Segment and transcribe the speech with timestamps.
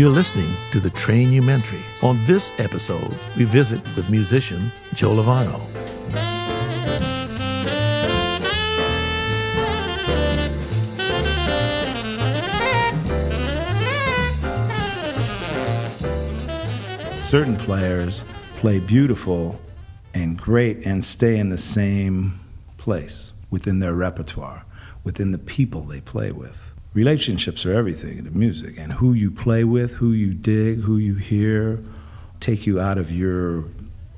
[0.00, 1.82] You're listening to the Train Trainumentary.
[2.00, 5.60] On this episode, we visit with musician Joe Lovano.
[17.20, 18.24] Certain players
[18.56, 19.60] play beautiful
[20.14, 22.40] and great and stay in the same
[22.78, 24.64] place within their repertoire,
[25.04, 26.69] within the people they play with.
[26.92, 30.96] Relationships are everything in the music, and who you play with, who you dig, who
[30.96, 31.78] you hear,
[32.40, 33.66] take you out of your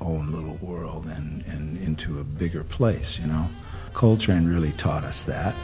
[0.00, 3.48] own little world and, and into a bigger place, you know?
[3.92, 5.54] Coltrane really taught us that.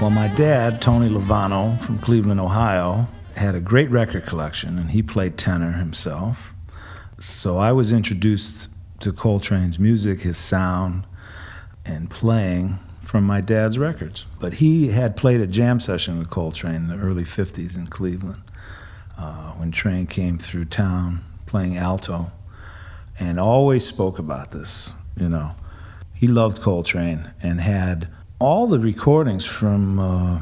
[0.00, 3.06] Well, my dad, Tony Lovano from Cleveland, Ohio,
[3.36, 6.54] had a great record collection and he played tenor himself.
[7.18, 8.68] So I was introduced
[9.00, 11.04] to Coltrane's music, his sound,
[11.84, 14.24] and playing from my dad's records.
[14.40, 18.40] But he had played a jam session with Coltrane in the early 50s in Cleveland
[19.18, 22.32] uh, when Train came through town playing alto
[23.18, 25.54] and always spoke about this, you know.
[26.14, 28.08] He loved Coltrane and had
[28.40, 30.40] all the recordings from uh,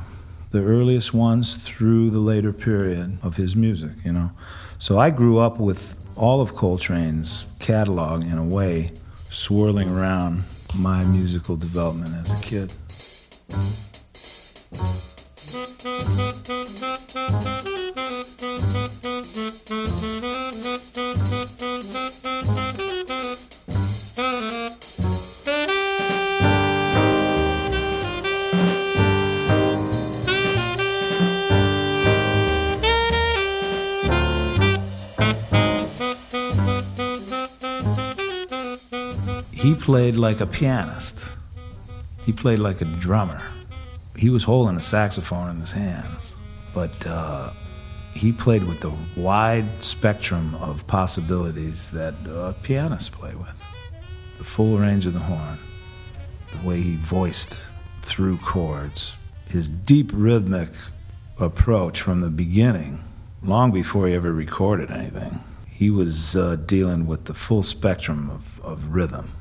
[0.52, 4.30] the earliest ones through the later period of his music, you know.
[4.78, 8.92] So I grew up with all of Coltrane's catalog in a way,
[9.30, 10.44] swirling around
[10.76, 12.72] my musical development as a kid.
[39.58, 41.26] He played like a pianist.
[42.24, 43.42] He played like a drummer.
[44.16, 46.36] He was holding a saxophone in his hands,
[46.72, 47.50] but uh,
[48.14, 53.52] he played with the wide spectrum of possibilities that uh, pianists play with.
[54.38, 55.58] The full range of the horn,
[56.52, 57.60] the way he voiced
[58.02, 59.16] through chords,
[59.48, 60.70] his deep rhythmic
[61.40, 63.02] approach from the beginning,
[63.42, 65.40] long before he ever recorded anything.
[65.68, 69.32] He was uh, dealing with the full spectrum of, of rhythm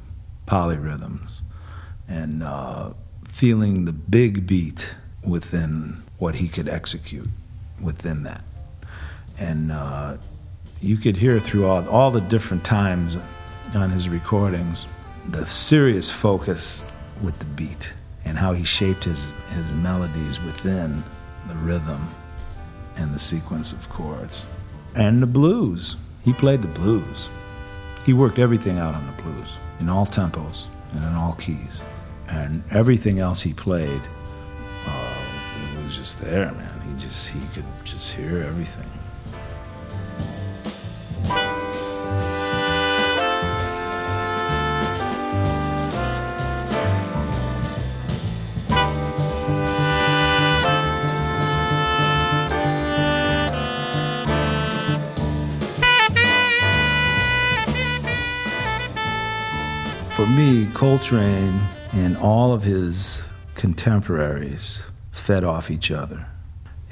[0.47, 1.41] polyrhythms
[2.07, 2.91] and uh,
[3.27, 7.27] feeling the big beat within what he could execute
[7.81, 8.41] within that.
[9.39, 10.17] And uh,
[10.81, 13.17] you could hear through all, all the different times
[13.75, 14.87] on his recordings
[15.29, 16.81] the serious focus
[17.21, 17.93] with the beat
[18.23, 21.03] and how he shaped his, his melodies within
[21.47, 22.09] the rhythm
[22.95, 24.45] and the sequence of chords.
[24.95, 25.97] And the blues.
[26.23, 27.29] He played the blues.
[28.07, 31.81] He worked everything out on the blues in all tempos and in all keys.
[32.29, 34.01] And everything else he played,
[34.87, 35.15] uh,
[35.75, 36.81] it was just there, man.
[36.87, 38.89] He just he could just hear everything.
[60.37, 61.59] Me, Coltrane
[61.93, 63.23] and all of his
[63.55, 66.27] contemporaries fed off each other.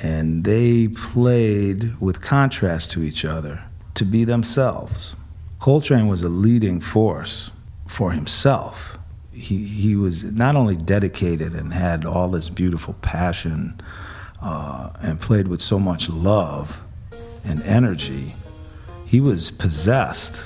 [0.01, 3.61] And they played with contrast to each other
[3.93, 5.15] to be themselves.
[5.59, 7.51] Coltrane was a leading force
[7.85, 8.97] for himself.
[9.31, 13.79] He, he was not only dedicated and had all this beautiful passion
[14.41, 16.81] uh, and played with so much love
[17.43, 18.33] and energy,
[19.05, 20.41] he was possessed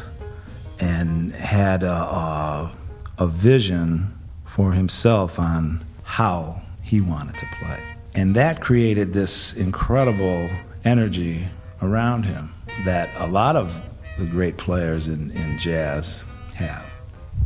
[0.81, 2.73] and had a, a,
[3.19, 7.79] a, vision for himself on how he wanted to play.
[8.15, 10.49] And that created this incredible
[10.83, 11.47] energy
[11.81, 12.53] around him
[12.85, 13.79] that a lot of
[14.17, 16.23] the great players in, in jazz
[16.55, 16.85] have.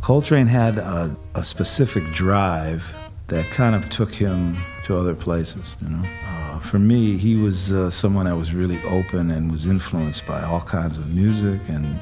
[0.00, 2.94] Coltrane had a, a specific drive
[3.28, 6.02] that kind of took him to other places, you know.
[6.26, 10.42] Uh, for me, he was uh, someone that was really open and was influenced by
[10.42, 11.98] all kinds of music and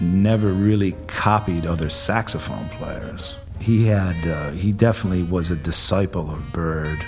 [0.00, 3.36] never really copied other saxophone players.
[3.60, 6.98] He had, uh, he definitely was a disciple of Bird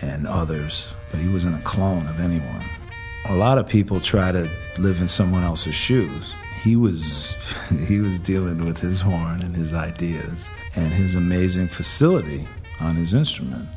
[0.00, 2.64] and others, but he wasn't a clone of anyone.
[3.26, 6.32] A lot of people try to live in someone else's shoes.
[6.62, 7.34] He was
[7.86, 12.46] he was dealing with his horn and his ideas and his amazing facility
[12.80, 13.68] on his instrument.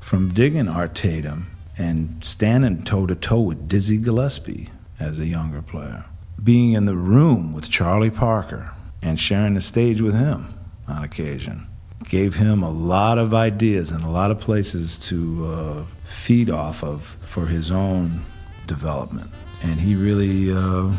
[0.00, 4.70] From digging Art Tatum and standing toe to toe with Dizzy Gillespie
[5.00, 6.04] as a younger player,
[6.42, 8.72] being in the room with Charlie Parker
[9.02, 10.54] and sharing the stage with him
[10.86, 11.66] on occasion
[12.08, 16.84] gave him a lot of ideas and a lot of places to uh, feed off
[16.84, 18.24] of for his own
[18.66, 19.30] development.
[19.62, 20.92] And he really uh,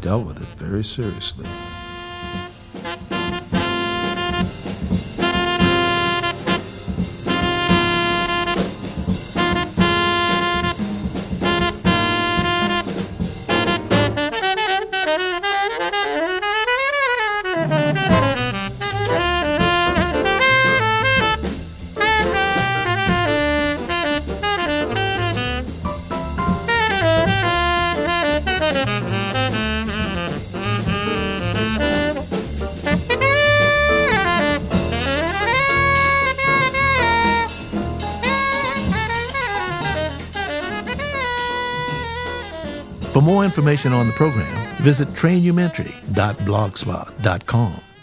[0.00, 1.46] dealt with it very seriously.
[43.14, 47.93] For more information on the program, visit trainumentary.blogspot.com.